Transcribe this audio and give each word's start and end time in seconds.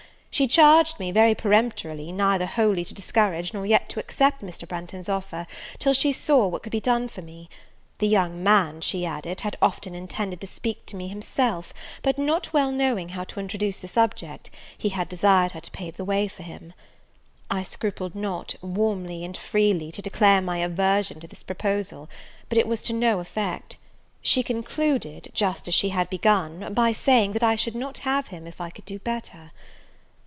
She 0.33 0.47
charged 0.47 0.97
me, 0.97 1.11
very 1.11 1.35
peremptorily, 1.35 2.13
neither 2.13 2.45
wholly 2.45 2.85
to 2.85 2.93
discourage, 2.93 3.53
nor 3.53 3.65
yet 3.65 3.89
to 3.89 3.99
accept 3.99 4.41
Mr. 4.41 4.65
Branghton's 4.65 5.09
offer, 5.09 5.45
till 5.77 5.93
she 5.93 6.13
saw 6.13 6.47
what 6.47 6.63
could 6.63 6.71
be 6.71 6.79
done 6.79 7.09
for 7.09 7.21
me: 7.21 7.49
the 7.97 8.07
young 8.07 8.41
man, 8.41 8.79
she 8.79 9.05
added, 9.05 9.41
had 9.41 9.57
often 9.61 9.93
intended 9.93 10.39
to 10.39 10.47
speak 10.47 10.85
to 10.85 10.95
me 10.95 11.09
himself, 11.09 11.73
but, 12.01 12.17
not 12.17 12.53
well 12.53 12.71
knowing 12.71 13.09
how 13.09 13.25
to 13.25 13.41
introduce 13.41 13.77
the 13.77 13.89
subject, 13.89 14.49
he 14.77 14.87
had 14.89 15.09
desired 15.09 15.51
her 15.51 15.59
to 15.59 15.69
pave 15.71 15.97
the 15.97 16.05
way 16.05 16.29
for 16.29 16.43
him. 16.43 16.71
I 17.51 17.61
scrupled 17.63 18.15
not, 18.15 18.55
warmly 18.61 19.25
and 19.25 19.35
freely, 19.35 19.91
to 19.91 20.01
declare 20.01 20.41
my 20.41 20.59
aversion 20.59 21.19
to 21.19 21.27
this 21.27 21.43
proposal; 21.43 22.09
but 22.47 22.57
it 22.57 22.67
was 22.67 22.81
to 22.83 22.93
no 22.93 23.19
effect; 23.19 23.75
she 24.21 24.43
concluded, 24.43 25.29
just 25.33 25.67
as 25.67 25.73
she 25.75 25.89
had 25.89 26.09
begun, 26.09 26.73
by 26.73 26.93
saying, 26.93 27.33
that 27.33 27.43
I 27.43 27.57
should 27.57 27.75
not 27.75 27.99
have 27.99 28.27
him, 28.29 28.47
if 28.47 28.61
I 28.61 28.69
could 28.69 28.85
do 28.85 28.97
better. 28.97 29.51